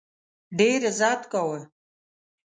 [0.57, 1.59] ډېر عزت کاوه.